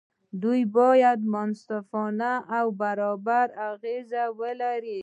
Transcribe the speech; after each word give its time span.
دوی 0.41 0.63
باید 0.77 1.19
منصفانه 1.33 2.33
او 2.57 2.65
برابر 2.81 3.47
اغېز 3.71 4.11
ولري. 4.39 4.99